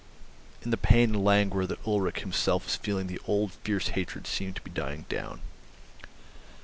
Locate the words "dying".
4.71-5.05